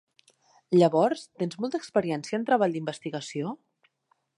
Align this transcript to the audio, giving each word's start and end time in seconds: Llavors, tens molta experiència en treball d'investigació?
Llavors, 0.75 1.27
tens 1.43 1.59
molta 1.65 1.83
experiència 1.83 2.41
en 2.41 2.49
treball 2.51 2.77
d'investigació? 2.79 3.57